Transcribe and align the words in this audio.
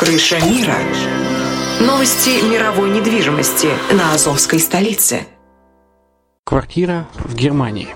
Крыша 0.00 0.40
мира. 0.48 0.76
Новости 1.78 2.42
мировой 2.50 2.88
недвижимости 2.88 3.68
на 3.92 4.14
Азовской 4.14 4.58
столице. 4.58 5.26
Квартира 6.42 7.06
в 7.16 7.34
Германии. 7.34 7.88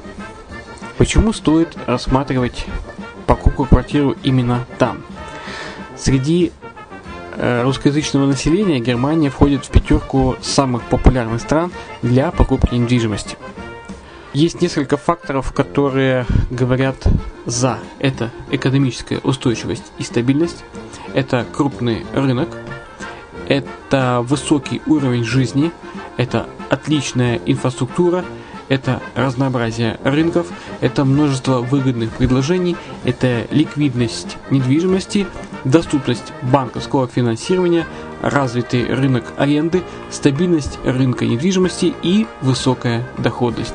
Почему 0.98 1.32
стоит 1.32 1.74
рассматривать 1.86 2.66
покупку 3.26 3.64
квартиры 3.64 4.16
именно 4.22 4.66
там? 4.78 5.02
Среди 5.96 6.52
э, 7.38 7.62
русскоязычного 7.62 8.26
населения 8.26 8.80
Германия 8.80 9.30
входит 9.30 9.64
в 9.64 9.70
пятерку 9.70 10.36
самых 10.42 10.82
популярных 10.82 11.40
стран 11.40 11.72
для 12.02 12.30
покупки 12.32 12.74
недвижимости. 12.74 13.38
Есть 14.34 14.60
несколько 14.60 14.98
факторов, 14.98 15.54
которые 15.54 16.26
говорят 16.50 16.96
за. 17.46 17.78
Это 17.98 18.30
экономическая 18.50 19.20
устойчивость 19.20 19.84
и 19.98 20.02
стабильность, 20.02 20.64
это 21.14 21.46
крупный 21.50 22.04
рынок, 22.14 22.48
это 23.48 24.20
высокий 24.22 24.82
уровень 24.86 25.24
жизни, 25.24 25.70
это 26.16 26.46
отличная 26.68 27.40
инфраструктура, 27.46 28.24
это 28.68 29.00
разнообразие 29.14 29.98
рынков, 30.04 30.48
это 30.80 31.04
множество 31.04 31.58
выгодных 31.60 32.10
предложений, 32.12 32.76
это 33.04 33.46
ликвидность 33.50 34.36
недвижимости, 34.50 35.26
доступность 35.64 36.32
банковского 36.42 37.06
финансирования, 37.06 37.86
развитый 38.22 38.86
рынок 38.86 39.24
аренды, 39.36 39.82
стабильность 40.10 40.78
рынка 40.84 41.26
недвижимости 41.26 41.94
и 42.02 42.26
высокая 42.40 43.06
доходность. 43.18 43.74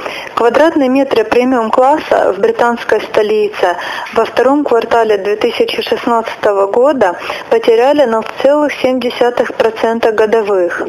Квадратные 0.41 0.89
метры 0.89 1.23
премиум-класса 1.23 2.33
в 2.33 2.39
британской 2.39 2.99
столице 3.01 3.77
во 4.13 4.25
втором 4.25 4.63
квартале 4.63 5.19
2016 5.19 6.43
года 6.73 7.15
потеряли 7.51 8.11
0,7% 8.11 10.11
годовых. 10.13 10.81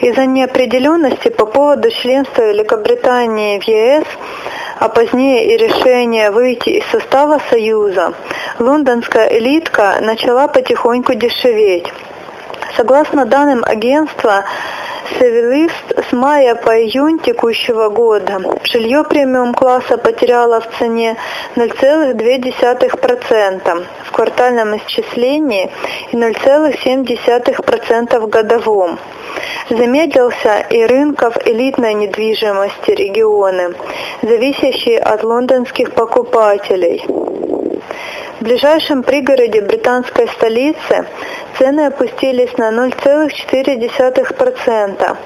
Из-за 0.00 0.26
неопределенности 0.26 1.28
по 1.28 1.46
поводу 1.46 1.88
членства 1.92 2.42
Великобритании 2.42 3.60
в 3.60 3.68
ЕС 3.68 4.02
а 4.80 4.88
позднее 4.88 5.54
и 5.54 5.56
решение 5.56 6.32
выйти 6.32 6.70
из 6.70 6.84
состава 6.86 7.40
Союза, 7.48 8.14
лондонская 8.58 9.28
элитка 9.28 9.98
начала 10.00 10.48
потихоньку 10.48 11.14
дешеветь. 11.14 11.86
Согласно 12.76 13.24
данным 13.24 13.62
агентства, 13.64 14.44
Севилист 15.18 15.92
с 16.08 16.12
мая 16.12 16.54
по 16.54 16.80
июнь 16.80 17.18
текущего 17.18 17.88
года 17.88 18.40
жилье 18.64 19.02
премиум-класса 19.04 19.98
потеряло 19.98 20.60
в 20.60 20.68
цене 20.78 21.16
0,2% 21.56 23.86
в 24.04 24.12
квартальном 24.12 24.76
исчислении 24.76 25.68
и 26.12 26.16
0,7% 26.16 28.20
в 28.20 28.28
годовом. 28.28 29.00
Замедлился 29.68 30.60
и 30.70 30.84
рынков 30.84 31.36
элитной 31.46 31.94
недвижимости 31.94 32.90
регионы, 32.90 33.74
зависящие 34.22 35.00
от 35.00 35.24
лондонских 35.24 35.92
покупателей. 35.92 37.04
В 38.40 38.42
ближайшем 38.42 39.02
пригороде 39.02 39.60
британской 39.60 40.26
столицы 40.28 41.06
цены 41.58 41.88
опустились 41.88 42.56
на 42.56 42.70
0,4% 42.70 45.16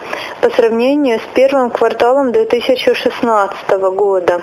по 0.40 0.50
сравнению 0.50 1.20
с 1.20 1.22
первым 1.32 1.70
кварталом 1.70 2.32
2016 2.32 3.70
года. 3.94 4.40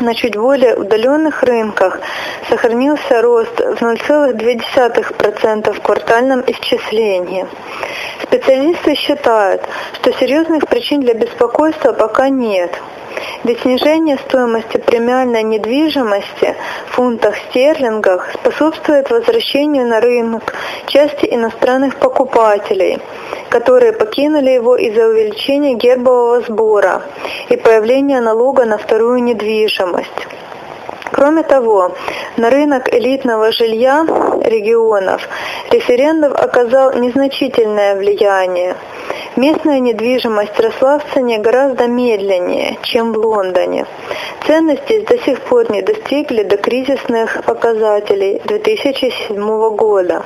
На 0.00 0.14
чуть 0.14 0.36
более 0.36 0.74
удаленных 0.74 1.42
рынках 1.42 2.00
сохранился 2.48 3.22
рост 3.22 3.60
в 3.60 3.80
0,2% 3.80 5.72
в 5.72 5.80
квартальном 5.80 6.42
исчислении. 6.46 7.46
Специалисты 8.22 8.96
считают, 8.96 9.62
что 10.00 10.12
серьезных 10.12 10.66
причин 10.66 11.00
для 11.00 11.14
беспокойства 11.14 11.92
пока 11.92 12.28
нет– 12.28 12.72
ведь 13.44 13.60
снижение 13.60 14.16
стоимости 14.18 14.78
премиальной 14.78 15.42
недвижимости 15.42 16.56
в 16.86 16.92
фунтах 16.92 17.36
стерлингах 17.50 18.30
способствует 18.32 19.10
возвращению 19.10 19.86
на 19.86 20.00
рынок 20.00 20.54
части 20.86 21.26
иностранных 21.30 21.96
покупателей, 21.96 23.00
которые 23.54 23.92
покинули 23.92 24.50
его 24.50 24.74
из-за 24.74 25.06
увеличения 25.06 25.74
гербового 25.74 26.40
сбора 26.40 27.02
и 27.48 27.56
появления 27.56 28.20
налога 28.20 28.64
на 28.64 28.78
вторую 28.78 29.22
недвижимость. 29.22 30.26
Кроме 31.12 31.44
того, 31.44 31.92
на 32.36 32.50
рынок 32.50 32.92
элитного 32.92 33.52
жилья 33.52 34.04
регионов 34.42 35.28
референдум 35.70 36.32
оказал 36.32 36.94
незначительное 36.94 37.94
влияние. 37.94 38.74
Местная 39.36 39.78
недвижимость 39.78 40.58
росла 40.58 40.98
в 40.98 41.04
цене 41.14 41.38
гораздо 41.38 41.86
медленнее, 41.86 42.78
чем 42.82 43.12
в 43.12 43.18
Лондоне. 43.18 43.86
Цены 44.48 44.80
здесь 44.84 45.04
до 45.04 45.16
сих 45.18 45.40
пор 45.42 45.70
не 45.70 45.82
достигли 45.82 46.42
до 46.42 46.56
кризисных 46.56 47.44
показателей 47.44 48.42
2007 48.46 49.76
года 49.76 50.24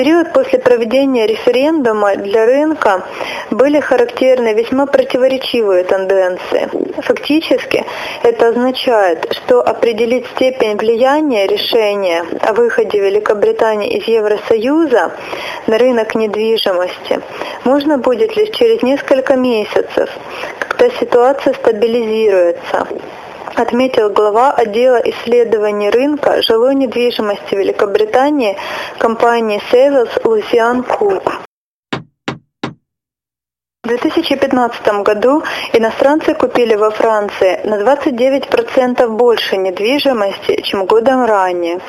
период 0.00 0.32
после 0.32 0.58
проведения 0.58 1.26
референдума 1.26 2.16
для 2.16 2.46
рынка 2.46 3.04
были 3.50 3.80
характерны 3.80 4.54
весьма 4.54 4.86
противоречивые 4.86 5.84
тенденции. 5.84 6.70
Фактически 7.02 7.84
это 8.22 8.48
означает, 8.48 9.30
что 9.30 9.60
определить 9.60 10.24
степень 10.28 10.78
влияния 10.78 11.46
решения 11.46 12.24
о 12.40 12.54
выходе 12.54 12.98
Великобритании 12.98 13.98
из 13.98 14.08
Евросоюза 14.08 15.12
на 15.66 15.76
рынок 15.76 16.14
недвижимости 16.14 17.20
можно 17.64 17.98
будет 17.98 18.34
лишь 18.36 18.56
через 18.56 18.82
несколько 18.82 19.36
месяцев, 19.36 20.08
когда 20.60 20.88
ситуация 20.98 21.52
стабилизируется 21.52 22.86
отметил 23.54 24.10
глава 24.10 24.52
отдела 24.52 24.96
исследований 25.04 25.90
рынка 25.90 26.42
жилой 26.42 26.74
недвижимости 26.74 27.54
Великобритании 27.54 28.56
компании 28.98 29.60
Сейвелс 29.70 30.10
Лусиан 30.24 30.82
Кук. 30.82 31.39
В 33.90 33.92
2015 33.92 35.02
году 35.02 35.42
иностранцы 35.72 36.34
купили 36.34 36.76
во 36.76 36.90
Франции 36.90 37.58
на 37.64 37.74
29% 37.82 39.08
больше 39.08 39.56
недвижимости, 39.56 40.62
чем 40.62 40.86
годом 40.86 41.24
ранее. 41.24 41.80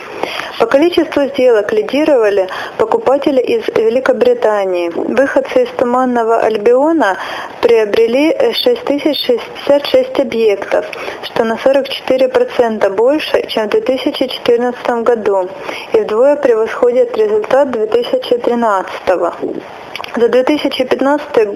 По 0.58 0.66
количеству 0.66 1.26
сделок 1.26 1.72
лидировали 1.72 2.50
покупатели 2.78 3.40
из 3.40 3.68
Великобритании. 3.68 4.90
Выходцы 4.90 5.62
из 5.62 5.70
Туманного 5.78 6.40
Альбиона 6.40 7.18
приобрели 7.62 8.52
6066 8.52 10.20
объектов, 10.22 10.88
что 11.22 11.44
на 11.44 11.54
44% 11.54 12.90
больше, 12.96 13.46
чем 13.48 13.68
в 13.68 13.70
2014 13.70 14.90
году, 15.04 15.48
и 15.94 16.00
вдвое 16.00 16.36
превосходит 16.36 17.16
результат 17.16 17.70
2013 17.70 19.08
года. 19.08 19.36
За 20.16 20.28
2015 20.28 21.48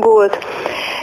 год 0.00 0.38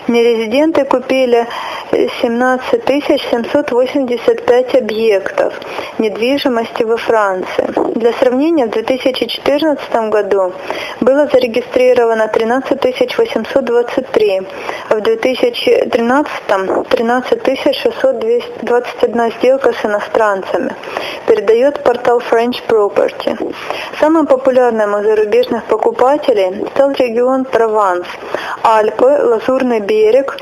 нерезиденты 0.08 0.86
купили 0.86 1.48
17 1.92 2.84
785 3.32 4.76
объектов 4.76 5.54
недвижимости 6.00 6.84
во 6.84 6.98
Франции. 6.98 7.68
Для 7.96 8.14
сравнения, 8.14 8.66
в 8.66 8.72
2014 8.72 10.10
году 10.10 10.54
было 11.02 11.28
зарегистрировано 11.28 12.28
13 12.28 13.18
823, 13.18 14.42
а 14.90 14.96
в 14.96 15.02
2013 15.02 16.32
13 16.90 17.76
621 17.76 19.32
сделка 19.40 19.74
с 19.74 19.86
иностранцами, 19.86 20.76
передает 21.26 21.84
портал 21.84 22.20
French 22.20 22.62
Property. 22.68 23.56
Самым 24.00 24.28
популярным 24.28 24.94
у 24.94 25.04
зарубежных 25.04 25.64
покупателей 25.66 26.66
стал 26.76 26.87
регион 26.94 27.46
Прованс, 27.46 28.06
Альпы, 28.64 29.06
Лазурный 29.06 29.80
берег, 29.80 30.38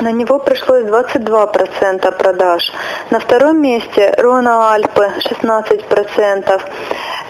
на 0.00 0.12
него 0.12 0.38
пришлось 0.38 0.84
22% 0.84 2.18
продаж. 2.18 2.72
На 3.10 3.20
втором 3.20 3.60
месте 3.60 4.14
Рона 4.16 4.72
Альпы 4.72 5.12
16%. 5.18 6.60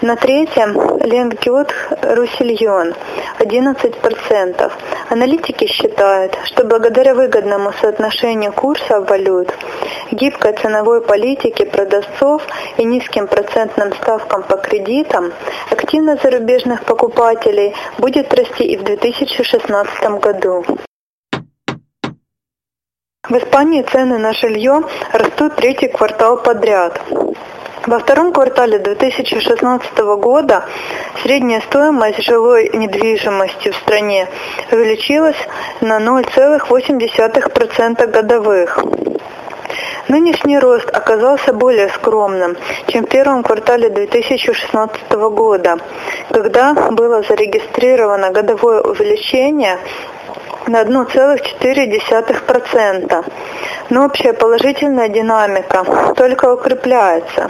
На 0.01 0.15
третьем 0.15 0.97
Ленгют 1.03 1.73
Русильон 2.01 2.95
11%. 3.39 4.71
Аналитики 5.09 5.67
считают, 5.67 6.37
что 6.45 6.63
благодаря 6.63 7.13
выгодному 7.13 7.73
соотношению 7.81 8.53
курса 8.53 9.01
валют, 9.01 9.53
гибкой 10.11 10.53
ценовой 10.53 11.01
политике 11.01 11.65
продавцов 11.65 12.41
и 12.77 12.85
низким 12.85 13.27
процентным 13.27 13.93
ставкам 13.93 14.43
по 14.43 14.55
кредитам, 14.55 15.33
активность 15.91 16.23
зарубежных 16.23 16.85
покупателей 16.85 17.75
будет 17.97 18.33
расти 18.33 18.63
и 18.63 18.77
в 18.77 18.83
2016 18.83 20.21
году. 20.21 20.63
В 23.27 23.35
Испании 23.35 23.81
цены 23.81 24.17
на 24.17 24.31
жилье 24.31 24.83
растут 25.11 25.57
третий 25.57 25.89
квартал 25.89 26.41
подряд. 26.41 27.01
Во 27.85 27.99
втором 27.99 28.31
квартале 28.31 28.79
2016 28.79 29.97
года 30.21 30.63
средняя 31.23 31.59
стоимость 31.59 32.23
жилой 32.23 32.69
недвижимости 32.73 33.71
в 33.71 33.75
стране 33.75 34.29
увеличилась 34.71 35.35
на 35.81 35.99
0,8% 35.99 38.07
годовых. 38.07 38.79
Нынешний 40.11 40.59
рост 40.59 40.91
оказался 40.91 41.53
более 41.53 41.87
скромным, 41.87 42.57
чем 42.87 43.05
в 43.05 43.07
первом 43.07 43.43
квартале 43.43 43.87
2016 43.87 45.09
года, 45.09 45.77
когда 46.29 46.73
было 46.73 47.23
зарегистрировано 47.23 48.31
годовое 48.31 48.81
увеличение 48.81 49.77
на 50.67 50.81
1,4%. 50.81 53.25
Но 53.89 54.05
общая 54.05 54.33
положительная 54.33 55.07
динамика 55.07 55.85
только 56.17 56.55
укрепляется, 56.55 57.49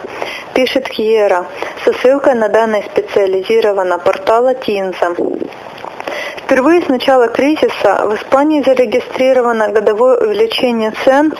пишет 0.54 0.88
Кьера 0.88 1.48
со 1.84 1.94
ссылкой 1.94 2.36
на 2.36 2.48
данные 2.48 2.84
специализированного 2.84 3.98
портала 3.98 4.54
Тинза. 4.54 5.16
Впервые 6.44 6.84
с 6.84 6.90
начала 6.90 7.28
кризиса 7.28 8.04
в 8.06 8.14
Испании 8.14 8.62
зарегистрировано 8.62 9.70
годовое 9.70 10.20
увеличение 10.20 10.92
цен 11.04 11.34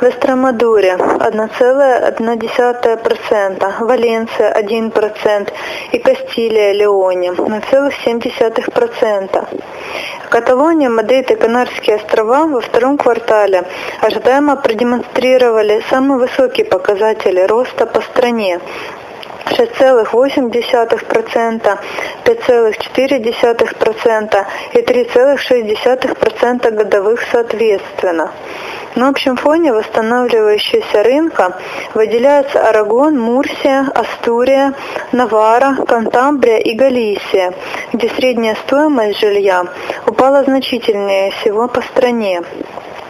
в 0.00 0.04
Эстромадуре 0.04 0.92
1,1%, 0.92 3.80
Валенция 3.80 4.52
1% 4.52 5.52
и 5.92 5.98
Кастилия, 5.98 6.72
Леоне 6.72 7.30
0,7%. 7.30 9.48
Каталония, 10.28 10.90
Мадрид 10.90 11.30
и 11.30 11.36
Канарские 11.36 11.96
острова 11.96 12.46
во 12.46 12.60
втором 12.60 12.98
квартале 12.98 13.64
ожидаемо 14.00 14.56
продемонстрировали 14.56 15.82
самые 15.88 16.18
высокие 16.18 16.66
показатели 16.66 17.40
роста 17.40 17.86
по 17.86 18.02
стране 18.02 18.60
6,8%, 19.46 21.78
5,4% 22.24 24.46
и 24.74 24.80
3,6% 24.80 26.70
годовых 26.70 27.20
соответственно. 27.30 28.32
На 28.96 29.10
общем 29.10 29.36
фоне 29.36 29.74
восстанавливающегося 29.74 31.02
рынка 31.02 31.58
выделяются 31.92 32.66
Арагон, 32.66 33.18
Мурсия, 33.18 33.86
Астурия, 33.94 34.72
Навара, 35.12 35.76
Кантабрия 35.86 36.56
и 36.56 36.72
Галисия, 36.72 37.52
где 37.92 38.08
средняя 38.08 38.56
стоимость 38.66 39.20
жилья 39.20 39.66
упала 40.06 40.44
значительнее 40.44 41.30
всего 41.32 41.68
по 41.68 41.82
стране 41.82 42.40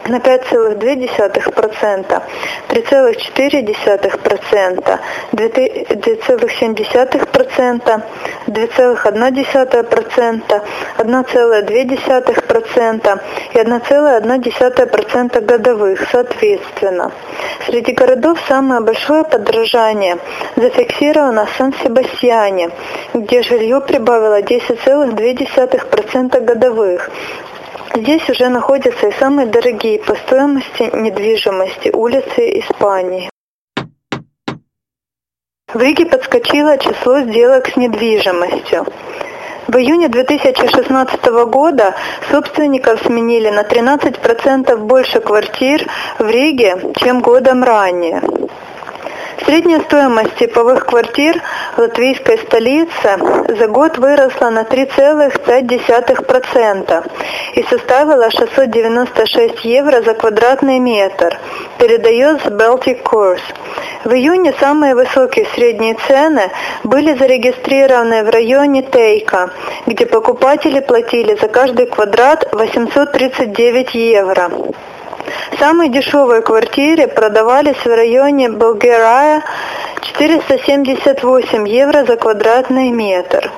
на 0.08 0.18
5,2%, 0.18 2.22
3,4%, 2.68 4.98
2,7%, 5.32 8.02
2,1%, 8.46 10.62
1,2% 10.98 13.20
и 13.52 13.58
1,1% 13.58 15.40
годовых, 15.40 16.08
соответственно. 16.10 17.12
Среди 17.66 17.92
городов 17.92 18.38
самое 18.48 18.80
большое 18.80 19.24
подражание 19.24 20.18
зафиксировано 20.56 21.46
в 21.46 21.50
Сан-Себастьяне, 21.56 22.70
где 23.14 23.42
жилье 23.42 23.80
прибавило 23.80 24.40
10,2% 24.40 26.40
годовых, 26.44 27.10
Здесь 27.94 28.28
уже 28.28 28.48
находятся 28.48 29.08
и 29.08 29.12
самые 29.12 29.46
дорогие 29.46 29.98
по 29.98 30.14
стоимости 30.14 30.90
недвижимости 30.94 31.90
улицы 31.92 32.60
Испании. 32.60 33.30
В 35.72 35.80
Риге 35.80 36.06
подскочило 36.06 36.78
число 36.78 37.20
сделок 37.20 37.68
с 37.68 37.76
недвижимостью. 37.76 38.86
В 39.68 39.76
июне 39.76 40.08
2016 40.08 41.24
года 41.50 41.94
собственников 42.30 43.00
сменили 43.04 43.50
на 43.50 43.62
13% 43.62 44.76
больше 44.76 45.20
квартир 45.20 45.86
в 46.18 46.26
Риге, 46.28 46.92
чем 46.96 47.20
годом 47.20 47.64
ранее. 47.64 48.22
Средняя 49.44 49.80
стоимость 49.80 50.36
типовых 50.36 50.86
квартир 50.86 51.42
в 51.76 51.80
латвийской 51.80 52.38
столице 52.38 53.18
за 53.48 53.66
год 53.68 53.98
выросла 53.98 54.48
на 54.50 54.60
3,5% 54.60 57.10
и 57.54 57.62
составила 57.64 58.30
696 58.30 59.64
евро 59.64 60.00
за 60.00 60.14
квадратный 60.14 60.78
метр, 60.78 61.36
передает 61.78 62.46
Baltic 62.46 63.02
Course. 63.02 63.42
В 64.04 64.12
июне 64.12 64.54
самые 64.58 64.94
высокие 64.94 65.46
средние 65.54 65.96
цены 66.06 66.50
были 66.84 67.12
зарегистрированы 67.14 68.24
в 68.24 68.30
районе 68.30 68.80
Тейка, 68.82 69.50
где 69.86 70.06
покупатели 70.06 70.80
платили 70.80 71.36
за 71.40 71.48
каждый 71.48 71.86
квадрат 71.86 72.48
839 72.52 73.94
евро. 73.94 74.50
Самые 75.58 75.90
дешевые 75.90 76.42
квартиры 76.42 77.06
продавались 77.06 77.84
в 77.84 77.86
районе 77.86 78.48
Болгерая 78.48 79.42
478 80.02 81.68
евро 81.68 82.04
за 82.04 82.16
квадратный 82.16 82.90
метр. 82.90 83.50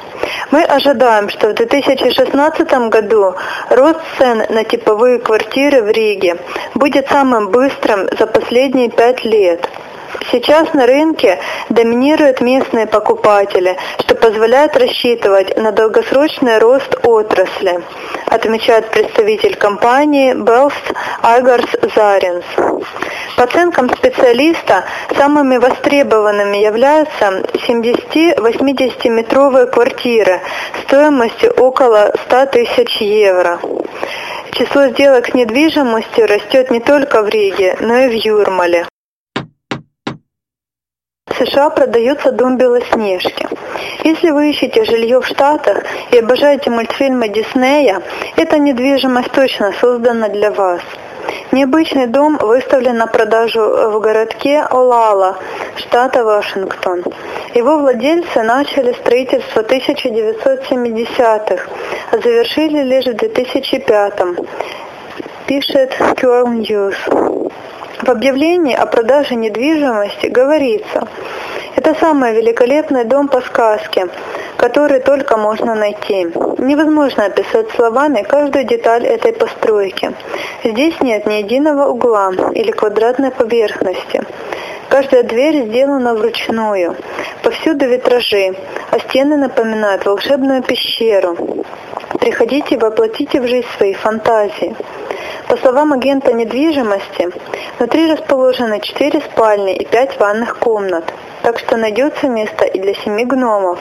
Мы 0.50 0.62
ожидаем, 0.62 1.28
что 1.28 1.48
в 1.48 1.54
2016 1.54 2.88
году 2.88 3.34
рост 3.70 4.00
цен 4.18 4.44
на 4.48 4.64
типовые 4.64 5.18
квартиры 5.18 5.82
в 5.82 5.90
Риге 5.90 6.38
будет 6.74 7.08
самым 7.08 7.48
быстрым 7.50 8.08
за 8.18 8.26
последние 8.26 8.90
пять 8.90 9.24
лет. 9.24 9.68
Сейчас 10.30 10.74
на 10.74 10.86
рынке 10.86 11.38
доминируют 11.70 12.42
местные 12.42 12.86
покупатели, 12.86 13.78
что 14.00 14.14
позволяет 14.14 14.76
рассчитывать 14.76 15.56
на 15.56 15.72
долгосрочный 15.72 16.58
рост 16.58 16.98
отрасли, 17.02 17.82
отмечает 18.26 18.90
представитель 18.90 19.56
компании 19.56 20.34
Bells 20.34 20.74
Айгарс 21.22 21.70
Заринс. 21.94 22.44
По 23.36 23.44
оценкам 23.44 23.88
специалиста, 23.88 24.84
самыми 25.16 25.56
востребованными 25.56 26.58
являются 26.58 27.42
70-80 27.66 29.08
метровые 29.08 29.66
квартиры 29.66 30.42
стоимостью 30.82 31.52
около 31.52 32.12
100 32.26 32.46
тысяч 32.46 32.96
евро. 33.00 33.60
Число 34.52 34.88
сделок 34.88 35.28
с 35.28 35.34
недвижимостью 35.34 36.26
растет 36.26 36.70
не 36.70 36.80
только 36.80 37.22
в 37.22 37.28
Риге, 37.28 37.76
но 37.80 37.96
и 37.98 38.08
в 38.08 38.12
Юрмале. 38.12 38.86
США 41.38 41.70
продается 41.70 42.32
дом 42.32 42.56
Белоснежки. 42.56 43.46
Если 44.04 44.30
вы 44.30 44.50
ищете 44.50 44.84
жилье 44.84 45.20
в 45.20 45.26
Штатах 45.26 45.84
и 46.10 46.18
обожаете 46.18 46.70
мультфильмы 46.70 47.28
Диснея, 47.28 48.02
эта 48.36 48.58
недвижимость 48.58 49.30
точно 49.30 49.72
создана 49.80 50.28
для 50.28 50.50
вас. 50.50 50.80
Необычный 51.52 52.06
дом 52.06 52.38
выставлен 52.38 52.96
на 52.96 53.06
продажу 53.06 53.60
в 53.60 54.00
городке 54.00 54.60
Олала, 54.70 55.38
штата 55.76 56.24
Вашингтон. 56.24 57.04
Его 57.54 57.78
владельцы 57.78 58.42
начали 58.42 58.92
строительство 58.92 59.62
в 59.62 59.66
1970-х, 59.66 61.64
а 62.10 62.18
завершили 62.18 62.82
лишь 62.82 63.06
в 63.06 63.14
2005 63.14 64.22
пишет 65.46 65.96
Curl 65.98 66.60
News. 66.60 67.37
В 68.00 68.08
объявлении 68.10 68.76
о 68.76 68.86
продаже 68.86 69.34
недвижимости 69.34 70.26
говорится, 70.26 71.08
это 71.74 71.94
самый 71.98 72.32
великолепный 72.32 73.04
дом 73.04 73.26
по 73.26 73.40
сказке, 73.40 74.06
который 74.56 75.00
только 75.00 75.36
можно 75.36 75.74
найти. 75.74 76.28
Невозможно 76.58 77.24
описать 77.24 77.70
словами 77.72 78.22
каждую 78.22 78.64
деталь 78.64 79.04
этой 79.04 79.32
постройки. 79.32 80.12
Здесь 80.62 81.00
нет 81.00 81.26
ни 81.26 81.34
единого 81.34 81.88
угла 81.88 82.32
или 82.54 82.70
квадратной 82.70 83.32
поверхности. 83.32 84.22
Каждая 84.88 85.24
дверь 85.24 85.66
сделана 85.66 86.14
вручную. 86.14 86.96
Повсюду 87.42 87.86
витражи, 87.86 88.54
а 88.92 89.00
стены 89.00 89.36
напоминают 89.36 90.06
волшебную 90.06 90.62
пещеру. 90.62 91.36
Приходите 92.20 92.76
и 92.76 92.78
воплотите 92.78 93.40
в 93.40 93.48
жизнь 93.48 93.66
свои 93.76 93.94
фантазии. 93.94 94.76
По 95.48 95.56
словам 95.56 95.94
агента 95.94 96.32
недвижимости, 96.34 97.30
внутри 97.78 98.12
расположены 98.12 98.80
4 98.80 99.20
спальни 99.22 99.74
и 99.76 99.86
5 99.86 100.20
ванных 100.20 100.58
комнат, 100.58 101.04
так 101.42 101.58
что 101.58 101.78
найдется 101.78 102.28
место 102.28 102.66
и 102.66 102.78
для 102.78 102.92
семи 102.92 103.24
гномов. 103.24 103.78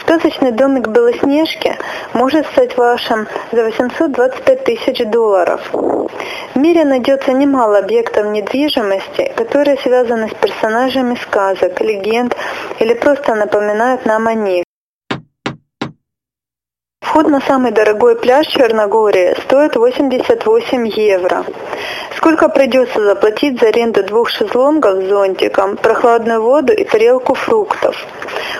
Сказочный 0.00 0.50
домик 0.50 0.88
Белоснежки 0.88 1.78
может 2.12 2.44
стать 2.48 2.76
вашим 2.76 3.28
за 3.52 3.62
825 3.62 4.64
тысяч 4.64 5.04
долларов. 5.06 5.60
В 5.72 6.58
мире 6.58 6.84
найдется 6.84 7.32
немало 7.32 7.78
объектов 7.78 8.26
недвижимости, 8.26 9.32
которые 9.36 9.76
связаны 9.78 10.28
с 10.28 10.34
персонажами 10.34 11.14
сказок, 11.22 11.80
легенд 11.80 12.36
или 12.80 12.94
просто 12.94 13.36
напоминают 13.36 14.06
нам 14.06 14.26
о 14.26 14.34
них. 14.34 14.64
Вход 17.10 17.26
на 17.26 17.40
самый 17.40 17.72
дорогой 17.72 18.14
пляж 18.14 18.46
Черногории 18.46 19.34
стоит 19.42 19.74
88 19.74 20.86
евро. 20.86 21.44
Сколько 22.16 22.48
придется 22.48 23.02
заплатить 23.04 23.58
за 23.58 23.66
аренду 23.66 24.04
двух 24.04 24.30
шезлонгов 24.30 25.02
с 25.02 25.08
зонтиком, 25.08 25.76
прохладную 25.76 26.40
воду 26.40 26.72
и 26.72 26.84
тарелку 26.84 27.34
фруктов? 27.34 27.96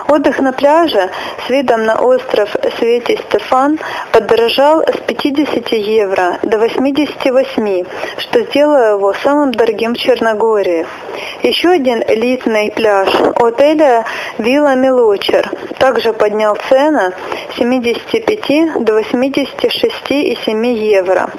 Отдых 0.08 0.38
на 0.40 0.52
пляже 0.52 1.10
с 1.46 1.50
видом 1.50 1.84
на 1.84 2.00
остров 2.00 2.54
Свети 2.78 3.18
Стефан 3.28 3.78
подорожал 4.12 4.82
с 4.82 4.96
50 5.06 5.72
евро 5.72 6.38
до 6.42 6.58
88, 6.58 7.84
что 8.18 8.42
сделало 8.44 8.96
его 8.96 9.14
самым 9.22 9.52
дорогим 9.52 9.94
в 9.94 9.98
Черногории. 9.98 10.86
Еще 11.42 11.70
один 11.70 12.02
элитный 12.06 12.70
пляж 12.70 13.08
отеля 13.36 14.04
Вилла 14.38 14.74
Мелочер 14.74 15.50
также 15.78 16.12
поднял 16.12 16.56
цены 16.68 17.12
с 17.52 17.58
75 17.58 18.84
до 18.84 19.00
86,7 19.00 20.74
евро. 20.74 21.30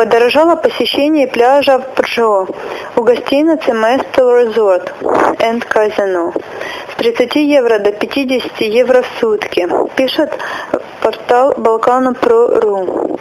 Подорожало 0.00 0.56
посещение 0.56 1.28
пляжа 1.28 1.76
в 1.78 1.94
Пржо 1.94 2.48
у 2.96 3.02
гостиницы 3.02 3.72
Mestel 3.72 4.46
Resort 4.46 4.94
and 5.40 5.62
Casino 5.68 6.32
с 6.90 6.94
30 6.96 7.36
евро 7.36 7.78
до 7.78 7.92
50 7.92 8.62
евро 8.62 9.02
в 9.02 9.20
сутки, 9.20 9.68
пишет 9.96 10.32
портал 11.02 11.52
Balkan.ru. 11.52 13.20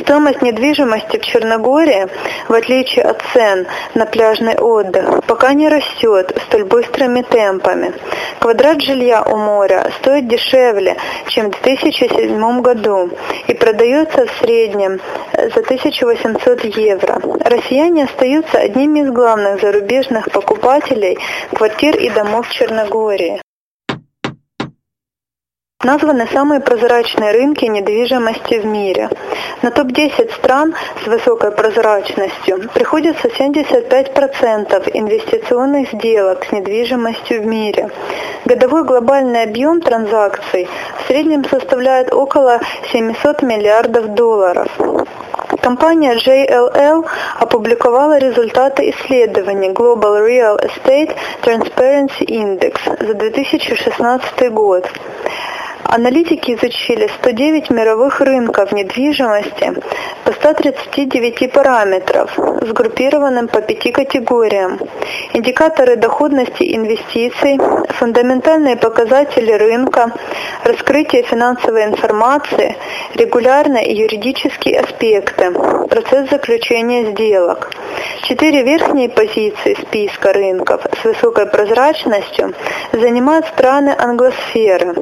Стоимость 0.00 0.42
недвижимости 0.42 1.18
в 1.18 1.24
Черногории, 1.24 2.06
в 2.48 2.52
отличие 2.52 3.04
от 3.04 3.22
цен 3.32 3.66
на 3.94 4.06
пляжный 4.06 4.56
отдых, 4.56 5.24
пока 5.26 5.52
не 5.52 5.68
растет 5.68 6.36
столь 6.46 6.64
быстрыми 6.64 7.22
темпами. 7.22 7.94
Квадрат 8.38 8.82
жилья 8.82 9.22
у 9.22 9.36
моря 9.36 9.90
стоит 10.00 10.28
дешевле, 10.28 10.96
чем 11.28 11.50
в 11.50 11.62
2007 11.62 12.60
году 12.60 13.10
и 13.46 13.54
продается 13.54 14.26
в 14.26 14.30
среднем 14.40 15.00
за 15.32 15.60
1800 15.60 16.64
евро. 16.76 17.20
Россияне 17.44 18.04
остаются 18.04 18.58
одними 18.58 19.00
из 19.00 19.10
главных 19.10 19.60
зарубежных 19.60 20.30
покупателей 20.30 21.18
квартир 21.54 21.96
и 21.96 22.10
домов 22.10 22.48
в 22.48 22.52
Черногории. 22.52 23.40
Названы 25.86 26.26
самые 26.32 26.58
прозрачные 26.58 27.30
рынки 27.30 27.64
недвижимости 27.64 28.58
в 28.58 28.66
мире. 28.66 29.08
На 29.62 29.70
топ-10 29.70 30.34
стран 30.34 30.74
с 31.04 31.06
высокой 31.06 31.52
прозрачностью 31.52 32.68
приходится 32.74 33.28
75% 33.28 34.90
инвестиционных 34.94 35.92
сделок 35.92 36.44
с 36.44 36.50
недвижимостью 36.50 37.40
в 37.40 37.46
мире. 37.46 37.88
Годовой 38.46 38.82
глобальный 38.82 39.44
объем 39.44 39.80
транзакций 39.80 40.68
в 40.98 41.06
среднем 41.06 41.44
составляет 41.44 42.12
около 42.12 42.58
700 42.90 43.42
миллиардов 43.42 44.08
долларов. 44.08 44.66
Компания 45.62 46.16
JLL 46.16 47.06
опубликовала 47.38 48.18
результаты 48.18 48.90
исследования 48.90 49.70
Global 49.70 50.26
Real 50.26 50.58
Estate 50.58 51.14
Transparency 51.42 52.26
Index 52.26 52.76
за 53.06 53.14
2016 53.14 54.52
год. 54.52 54.84
Аналитики 55.84 56.52
изучили 56.52 57.08
109 57.20 57.70
мировых 57.70 58.20
рынков 58.20 58.72
недвижимости 58.72 59.74
по 60.24 60.32
139 60.32 61.52
параметров, 61.52 62.32
сгруппированным 62.62 63.48
по 63.48 63.60
пяти 63.60 63.92
категориям. 63.92 64.80
Индикаторы 65.32 65.96
доходности 65.96 66.74
инвестиций, 66.74 67.58
фундаментальные 67.90 68.76
показатели 68.76 69.52
рынка, 69.52 70.12
раскрытие 70.64 71.22
финансовой 71.22 71.84
информации, 71.84 72.76
регулярные 73.14 73.86
и 73.86 73.96
юридические 73.96 74.80
аспекты, 74.80 75.52
процесс 75.88 76.30
заключения 76.30 77.12
сделок. 77.12 77.70
Четыре 78.22 78.62
верхние 78.62 79.08
позиции 79.08 79.76
списка 79.80 80.32
рынков 80.32 80.82
с 81.00 81.04
высокой 81.04 81.46
прозрачностью 81.46 82.54
занимают 82.92 83.46
страны 83.46 83.94
англосферы. 83.96 84.94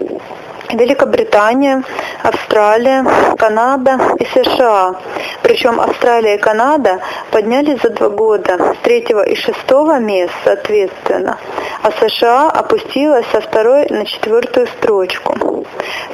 Великобритания, 0.70 1.82
Австралия, 2.22 3.04
Канада 3.38 3.98
и 4.18 4.24
США. 4.24 4.96
Причем 5.42 5.80
Австралия 5.80 6.36
и 6.36 6.38
Канада 6.38 7.00
поднялись 7.30 7.80
за 7.82 7.90
два 7.90 8.08
года 8.08 8.74
с 8.74 8.78
третьего 8.82 9.22
и 9.22 9.34
шестого 9.34 9.98
мест 9.98 10.32
соответственно, 10.44 11.38
а 11.82 11.90
США 11.90 12.50
опустилась 12.50 13.26
со 13.32 13.40
второй 13.40 13.86
на 13.90 14.04
четвертую 14.06 14.66
строчку. 14.66 15.53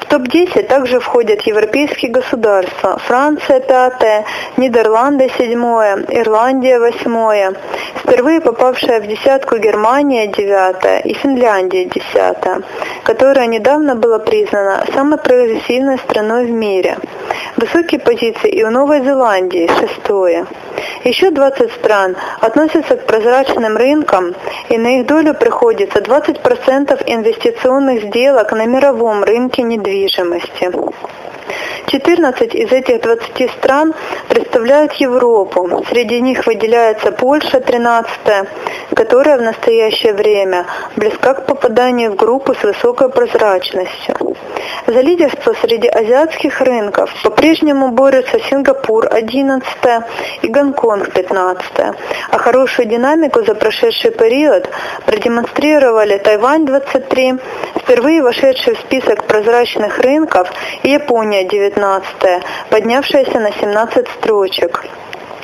В 0.00 0.06
топ-10 0.06 0.64
также 0.64 1.00
входят 1.00 1.42
европейские 1.42 2.10
государства. 2.10 2.98
Франция 2.98 3.60
пятая, 3.60 4.24
Нидерланды 4.56 5.30
седьмое, 5.38 6.04
Ирландия 6.08 6.78
восьмое, 6.78 7.54
впервые 7.96 8.40
попавшая 8.40 9.00
в 9.00 9.06
десятку 9.06 9.56
Германия 9.56 10.26
девятая 10.26 11.00
и 11.00 11.14
Финляндия 11.14 11.84
десятая, 11.84 12.62
которая 13.04 13.46
недавно 13.46 13.94
была 13.94 14.18
признана 14.18 14.84
самой 14.94 15.18
прогрессивной 15.18 15.98
страной 15.98 16.46
в 16.46 16.50
мире. 16.50 16.98
Высокие 17.56 18.00
позиции 18.00 18.50
и 18.50 18.64
у 18.64 18.70
Новой 18.70 19.02
Зеландии 19.02 19.70
шестое. 19.80 20.46
Еще 21.04 21.30
20 21.30 21.72
стран 21.72 22.16
относятся 22.40 22.96
к 22.96 23.06
прозрачным 23.06 23.76
рынкам, 23.76 24.34
и 24.68 24.78
на 24.78 25.00
их 25.00 25.06
долю 25.06 25.34
приходится 25.34 26.00
20% 26.00 27.02
инвестиционных 27.06 28.04
сделок 28.04 28.52
на 28.52 28.66
мировом 28.66 29.24
рынке 29.24 29.59
недвижимости. 29.62 30.70
14 31.86 32.54
из 32.54 32.72
этих 32.72 33.02
20 33.02 33.50
стран 33.58 33.94
представляют 34.28 34.92
Европу. 34.94 35.84
Среди 35.88 36.20
них 36.20 36.46
выделяется 36.46 37.12
Польша, 37.12 37.60
13 37.60 38.48
которая 38.94 39.38
в 39.38 39.42
настоящее 39.42 40.12
время 40.12 40.66
близка 40.96 41.34
к 41.34 41.46
попаданию 41.46 42.12
в 42.12 42.16
группу 42.16 42.54
с 42.54 42.62
высокой 42.62 43.08
прозрачностью. 43.08 44.36
За 44.86 45.00
лидерство 45.00 45.54
среди 45.62 45.88
азиатских 45.88 46.60
рынков 46.60 47.10
по-прежнему 47.22 47.92
борются 47.92 48.38
Сингапур 48.40 49.08
11 49.10 49.66
и 50.42 50.48
Гонконг 50.48 51.12
15 51.12 51.64
а 52.30 52.38
хорошую 52.38 52.88
динамику 52.88 53.42
за 53.44 53.54
прошедший 53.54 54.10
период 54.10 54.68
продемонстрировали 55.06 56.18
Тайвань 56.18 56.66
23, 56.66 57.34
впервые 57.76 58.22
вошедший 58.22 58.74
в 58.74 58.80
список 58.80 59.24
прозрачных 59.24 59.98
рынков, 59.98 60.48
и 60.82 60.90
Япония 60.90 61.39
19, 61.44 62.42
поднявшаяся 62.70 63.38
на 63.38 63.52
17 63.52 64.08
строчек. 64.18 64.84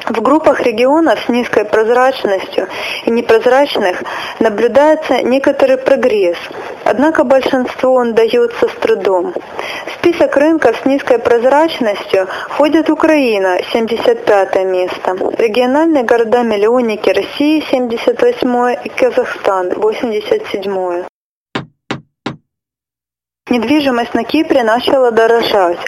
В 0.09 0.21
группах 0.23 0.61
регионов 0.61 1.19
с 1.27 1.29
низкой 1.29 1.65
прозрачностью 1.65 2.69
и 3.07 3.11
непрозрачных 3.11 4.05
наблюдается 4.39 5.21
некоторый 5.23 5.79
прогресс, 5.79 6.39
однако 6.85 7.25
большинство 7.25 7.95
он 7.95 8.15
дается 8.15 8.69
с 8.69 8.73
трудом. 8.81 9.33
В 9.33 9.95
список 9.99 10.37
рынков 10.37 10.77
с 10.81 10.85
низкой 10.85 11.19
прозрачностью 11.19 12.29
входят 12.51 12.89
Украина, 12.89 13.59
75 13.73 14.55
место, 14.65 15.17
региональные 15.39 16.05
города-миллионники 16.05 17.11
России, 17.11 17.65
78 17.69 18.77
и 18.85 18.89
Казахстан, 18.91 19.71
87 19.75 21.07
Недвижимость 23.57 24.13
на 24.13 24.23
Кипре 24.23 24.63
начала 24.63 25.11
дорожать. 25.11 25.79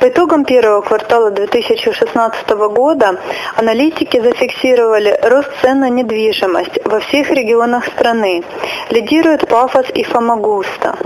По 0.00 0.08
итогам 0.08 0.44
первого 0.44 0.82
квартала 0.82 1.32
2016 1.32 2.50
года 2.50 3.18
аналитики 3.56 4.20
зафиксировали 4.20 5.18
рост 5.22 5.50
цен 5.60 5.80
на 5.80 5.90
недвижимость 5.90 6.78
во 6.84 7.00
всех 7.00 7.30
регионах 7.30 7.86
страны. 7.86 8.44
Лидируют 8.90 9.48
Пафос 9.48 9.86
и 9.92 10.04
Фомагуста. 10.04 10.96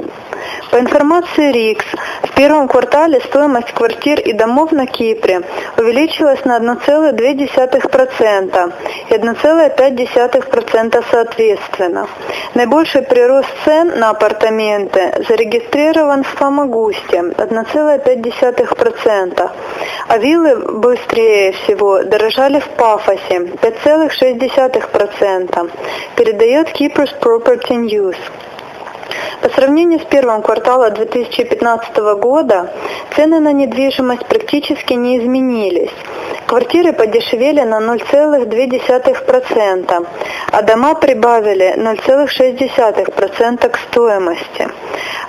По 0.70 0.78
информации 0.78 1.50
РИКС, 1.52 1.84
в 2.22 2.32
первом 2.34 2.68
квартале 2.68 3.20
стоимость 3.20 3.72
квартир 3.72 4.20
и 4.20 4.32
домов 4.32 4.72
на 4.72 4.86
Кипре 4.86 5.42
увеличилась 5.76 6.42
на 6.44 6.58
1,2% 6.58 8.72
и 9.08 9.14
1,5% 9.14 11.04
соответственно. 11.10 12.08
Наибольший 12.54 13.02
прирост 13.02 13.48
цен 13.64 13.98
на 13.98 14.10
апартаменты 14.10 15.24
зарегистрирован 15.28 16.22
в 16.24 16.28
Фомагусте 16.28 17.18
1,5%, 17.18 18.74
а 20.08 20.18
виллы 20.18 20.56
быстрее 20.56 21.52
всего 21.52 22.02
дорожали 22.02 22.58
в 22.60 22.68
Пафосе 22.70 23.52
5,6%, 23.62 25.70
передает 26.16 26.68
Cyprus 26.68 27.10
Property 27.20 27.76
News. 27.86 28.16
По 29.40 29.48
сравнению 29.50 30.00
с 30.00 30.04
первым 30.04 30.42
кварталом 30.42 30.92
2015 30.94 31.96
года 32.20 32.72
цены 33.16 33.40
на 33.40 33.52
недвижимость 33.52 34.24
практически 34.26 34.92
не 34.94 35.18
изменились. 35.18 35.90
Квартиры 36.46 36.92
подешевели 36.92 37.62
на 37.62 37.80
0,2%, 37.80 40.06
а 40.52 40.62
дома 40.62 40.94
прибавили 40.94 41.74
0,6% 41.76 43.68
к 43.68 43.78
стоимости. 43.78 44.68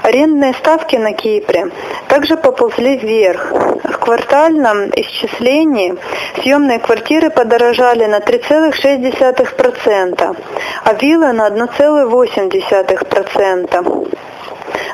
Арендные 0.03 0.53
ставки 0.53 0.97
на 0.97 1.13
Кипре 1.13 1.71
также 2.09 2.35
поползли 2.35 2.97
вверх. 2.97 3.51
В 3.51 3.97
квартальном 3.99 4.89
исчислении 4.89 5.95
съемные 6.41 6.79
квартиры 6.79 7.29
подорожали 7.29 8.05
на 8.05 8.19
3,6%, 8.19 10.37
а 10.83 10.93
виллы 10.95 11.31
на 11.31 11.47
1,8%. 11.47 14.17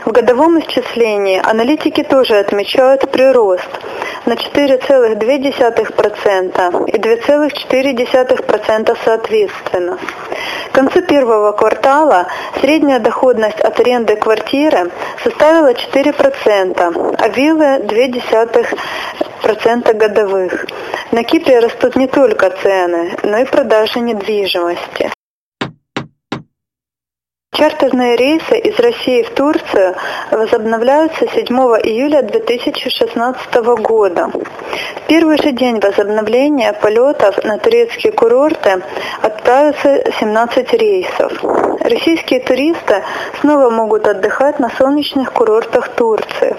В 0.06 0.12
годовом 0.12 0.60
исчислении 0.60 1.42
аналитики 1.44 2.04
тоже 2.04 2.38
отмечают 2.38 3.10
прирост 3.12 3.68
на 4.28 4.34
4,2% 4.34 6.88
и 6.88 6.98
2,4% 6.98 8.98
соответственно. 9.04 9.98
К 10.72 10.76
концу 10.76 11.02
первого 11.02 11.52
квартала 11.52 12.28
средняя 12.62 13.00
доходность 13.00 13.60
от 13.60 13.78
аренды 13.80 14.16
квартиры 14.16 14.92
составила 15.24 15.74
4%, 15.74 17.16
а 17.18 17.28
виллы 17.30 17.80
0,2% 17.80 19.94
годовых. 19.94 20.68
На 21.12 21.24
Кипре 21.24 21.60
растут 21.60 21.96
не 21.96 22.08
только 22.08 22.52
цены, 22.62 23.16
но 23.24 23.40
и 23.40 23.46
продажи 23.46 24.00
недвижимости. 24.00 25.12
Чартерные 27.60 28.16
рейсы 28.16 28.58
из 28.58 28.80
России 28.80 29.22
в 29.22 29.32
Турцию 29.32 29.94
возобновляются 30.32 31.28
7 31.28 31.46
июля 31.84 32.22
2016 32.22 33.54
года. 33.82 34.30
В 34.30 35.08
первый 35.10 35.36
же 35.36 35.52
день 35.52 35.82
возобновления 35.82 36.72
полетов 36.72 37.44
на 37.44 37.58
турецкие 37.58 38.14
курорты 38.14 38.82
отправятся 39.22 40.10
17 40.22 40.74
рейсов. 40.76 41.34
Российские 41.82 42.40
туристы 42.40 43.04
снова 43.42 43.70
могут 43.70 44.08
отдыхать 44.08 44.60
на 44.60 44.70
солнечных 44.70 45.34
курортах 45.34 45.90
Турции. 45.90 46.56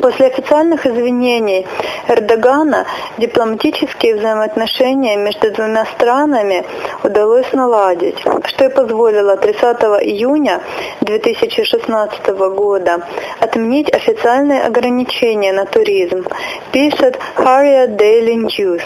После 0.00 0.26
официальных 0.26 0.86
извинений 0.86 1.66
Эрдогана 2.08 2.84
дипломатические 3.18 4.16
взаимоотношения 4.16 5.16
между 5.16 5.50
двумя 5.52 5.84
странами 5.86 6.64
удалось 7.02 7.50
наладить, 7.52 8.18
что 8.18 8.64
и 8.64 8.68
позволило 8.68 9.36
30 9.36 9.62
июня 10.02 10.60
2016 11.00 12.28
года 12.28 13.02
отменить 13.40 13.92
официальные 13.92 14.62
ограничения 14.62 15.52
на 15.52 15.64
туризм, 15.64 16.26
пишет 16.72 17.18
Harriet 17.36 17.96
Daily 17.96 18.34
News. 18.34 18.82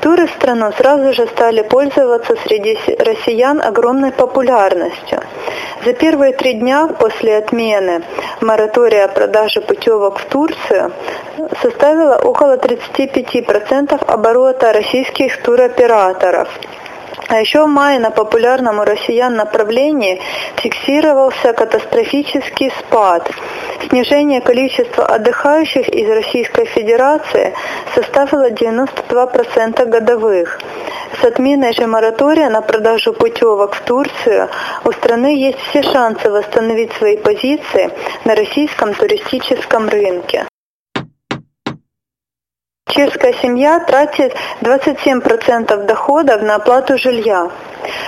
Туры 0.00 0.26
в 0.26 0.30
страну 0.30 0.72
сразу 0.72 1.12
же 1.12 1.26
стали 1.26 1.62
пользоваться 1.62 2.36
среди 2.44 2.78
россиян 2.98 3.60
огромной 3.60 4.12
популярностью. 4.12 5.20
За 5.82 5.94
первые 5.94 6.34
три 6.34 6.54
дня 6.54 6.88
после 6.88 7.38
отмены 7.38 8.02
моратория 8.42 9.08
продажи 9.08 9.62
путевок 9.62 10.18
в 10.18 10.26
Турцию 10.26 10.92
составила 11.62 12.16
около 12.16 12.58
35% 12.58 14.04
оборота 14.06 14.74
российских 14.74 15.40
туроператоров. 15.42 16.48
А 17.28 17.40
еще 17.40 17.64
в 17.64 17.68
мае 17.68 17.98
на 17.98 18.10
популярном 18.10 18.78
у 18.80 18.84
россиян 18.84 19.34
направлении 19.34 20.20
фиксировался 20.56 21.54
катастрофический 21.54 22.70
спад. 22.78 23.30
Снижение 23.88 24.42
количества 24.42 25.06
отдыхающих 25.06 25.88
из 25.88 26.10
Российской 26.10 26.66
Федерации 26.66 27.54
составило 27.94 28.50
92% 28.50 29.86
годовых. 29.86 30.60
С 31.20 31.24
отменой 31.24 31.74
же 31.74 31.86
моратория 31.86 32.48
на 32.48 32.62
продажу 32.62 33.12
путевок 33.12 33.74
в 33.74 33.82
Турцию 33.82 34.48
у 34.84 34.92
страны 34.92 35.36
есть 35.36 35.58
все 35.58 35.82
шансы 35.82 36.30
восстановить 36.30 36.92
свои 36.92 37.18
позиции 37.18 37.90
на 38.24 38.34
российском 38.34 38.94
туристическом 38.94 39.90
рынке. 39.90 40.46
Чешская 42.88 43.34
семья 43.34 43.80
тратит 43.80 44.34
27% 44.62 45.84
доходов 45.84 46.40
на 46.40 46.54
оплату 46.54 46.96
жилья. 46.96 47.50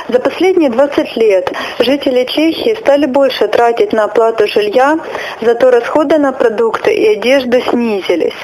За 0.08 0.18
последние 0.18 0.70
20 0.70 1.16
лет 1.16 1.52
жители 1.80 2.24
Чехии 2.24 2.74
стали 2.80 3.04
больше 3.04 3.46
тратить 3.46 3.92
на 3.92 4.04
оплату 4.04 4.46
жилья, 4.46 4.98
зато 5.42 5.70
расходы 5.70 6.16
на 6.16 6.32
продукты 6.32 6.94
и 6.94 7.06
одежду 7.08 7.60
снизились. 7.60 8.36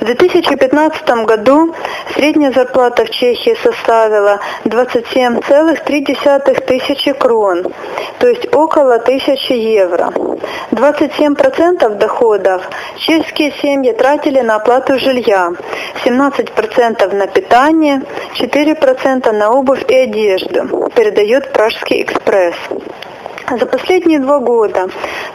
В 0.00 0.04
2015 0.04 1.08
году 1.26 1.74
средняя 2.14 2.52
зарплата 2.52 3.04
в 3.04 3.10
Чехии 3.10 3.54
составила 3.62 4.40
27,3 4.64 6.66
тысячи 6.66 7.12
крон, 7.12 7.66
то 8.18 8.26
есть 8.26 8.54
около 8.54 8.94
1000 8.94 9.54
евро. 9.54 10.10
27% 10.70 11.98
доходов 11.98 12.62
чешские 12.96 13.52
семьи 13.60 13.92
тратили 13.92 14.40
на 14.40 14.56
оплату 14.56 14.98
жилья, 14.98 15.50
17% 16.04 17.14
на 17.14 17.26
питание, 17.26 18.02
4% 18.38 19.32
на 19.32 19.50
обувь 19.50 19.84
и 19.88 19.94
одежду, 19.94 20.90
передает 20.94 21.52
Пражский 21.52 22.02
экспресс. 22.02 22.54
За 23.58 23.66
последние 23.66 24.20
два 24.20 24.38
года 24.38 24.88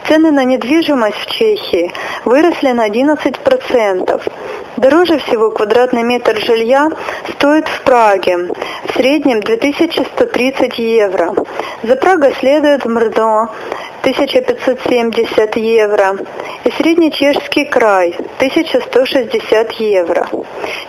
цены 0.08 0.30
на 0.30 0.42
недвижимость 0.42 1.18
в 1.18 1.26
Чехии 1.26 1.92
выросли 2.24 2.72
на 2.72 2.88
11%. 2.88 4.32
Дороже 4.78 5.18
всего 5.18 5.50
квадратный 5.50 6.02
метр 6.02 6.38
жилья 6.38 6.88
стоит 7.34 7.68
в 7.68 7.82
Праге, 7.82 8.48
в 8.88 8.94
среднем 8.94 9.40
2130 9.40 10.78
евро. 10.78 11.34
За 11.82 11.96
Прагой 11.96 12.34
следует 12.40 12.86
Мрдо, 12.86 13.48
1570 14.06 15.56
евро 15.56 16.16
и 16.62 16.70
среднечешский 16.70 17.64
край 17.64 18.14
1160 18.36 19.72
евро. 19.72 20.28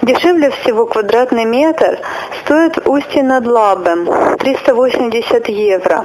Дешевле 0.03 0.51
всего 0.51 0.85
квадратный 0.85 1.45
метр 1.45 1.99
стоит 2.43 2.87
Устье 2.87 3.23
над 3.23 3.47
Лабем 3.47 4.05
380 4.37 5.49
евро, 5.49 6.03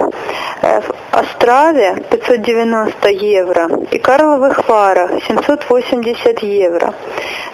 э, 0.62 0.80
в 0.80 0.90
Острове 1.12 2.02
590 2.10 3.08
евро 3.10 3.68
и 3.90 3.98
Карловых 3.98 4.66
Варах 4.66 5.10
780 5.28 6.42
евро. 6.42 6.94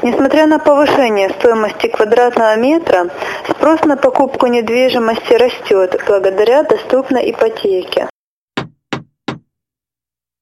Несмотря 0.02 0.46
на 0.46 0.60
повышение 0.60 1.30
стоимости 1.30 1.88
квадратного 1.88 2.54
метра, 2.54 3.08
спрос 3.50 3.80
на 3.82 3.96
покупку 3.96 4.46
недвижимости 4.46 5.32
растет 5.32 6.00
благодаря 6.06 6.62
доступной 6.62 7.32
ипотеке. 7.32 8.08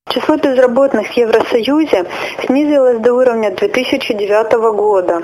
Число 0.08 0.36
безработных 0.36 1.08
в 1.08 1.16
Евросоюзе 1.16 2.04
снизилось 2.46 2.98
до 2.98 3.12
уровня 3.12 3.50
2009 3.50 4.52
года. 4.76 5.20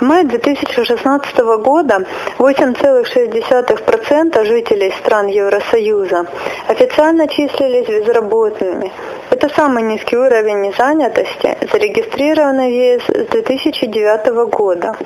В 0.00 0.02
мае 0.02 0.24
2016 0.24 1.38
года 1.62 2.04
8,6% 2.38 4.44
жителей 4.44 4.92
стран 4.98 5.28
Евросоюза 5.28 6.26
официально 6.66 7.28
числились 7.28 7.86
безработными. 7.86 8.90
Это 9.30 9.48
самый 9.54 9.84
низкий 9.84 10.16
уровень 10.16 10.62
незанятости, 10.62 11.56
зарегистрированный 11.72 12.68
в 12.68 12.74
ЕС 12.74 13.02
с 13.06 13.28
2009 13.28 14.26
года. 14.50 14.96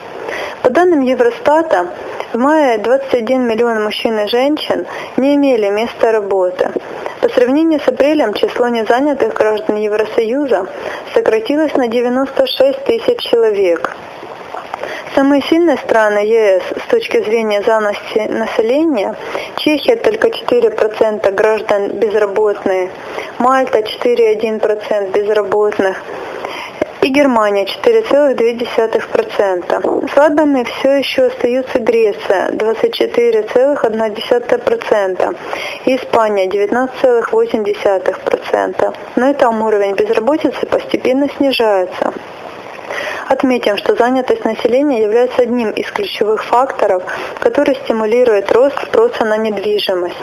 По 0.63 0.71
данным 0.71 1.03
Евростата, 1.03 1.89
в 2.33 2.39
мае 2.39 2.79
21 2.79 3.47
миллион 3.47 3.85
мужчин 3.85 4.19
и 4.19 4.27
женщин 4.27 4.87
не 5.19 5.35
имели 5.35 5.69
места 5.69 6.11
работы. 6.11 6.73
По 7.21 7.29
сравнению 7.29 7.81
с 7.81 7.89
апрелем 7.89 8.35
число 8.35 8.69
незанятых 8.69 9.35
граждан 9.35 9.77
Евросоюза 9.77 10.67
сократилось 11.15 11.75
на 11.75 11.89
96 11.89 12.85
тысяч 12.85 13.21
человек. 13.21 13.97
Самые 15.15 15.43
сильные 15.43 15.79
страны 15.79 16.19
ЕС 16.19 16.63
с 16.85 16.91
точки 16.91 17.23
зрения 17.23 17.63
занятости 17.63 18.29
населения– 18.29 19.15
Чехия 19.67 19.97
только 19.97 20.29
4% 20.29 21.29
граждан 21.33 21.99
безработные, 21.99 22.91
Мальта 23.39 23.81
4,1% 23.81 25.13
безработных 25.13 26.01
и 27.03 27.09
Германия 27.09 27.65
4,2%. 27.65 30.13
Слабыми 30.13 30.65
все 30.65 30.99
еще 30.99 31.27
остаются 31.27 31.79
Греция 31.79 32.51
24,1% 32.51 35.37
и 35.85 35.97
Испания 35.97 36.49
19,8%. 36.49 38.97
Но 39.17 39.31
и 39.31 39.35
уровень 39.63 39.95
безработицы 39.95 40.67
постепенно 40.67 41.29
снижается. 41.37 42.13
Отметим, 43.29 43.77
что 43.77 43.97
занятость 43.97 44.45
населения 44.45 45.03
является 45.03 45.43
одним 45.43 45.71
из 45.71 45.91
ключевых 45.91 46.45
факторов, 46.45 47.03
который 47.41 47.75
стимулирует 47.75 48.53
рост 48.53 48.81
спроса 48.85 49.25
на 49.25 49.37
недвижимость. 49.37 50.15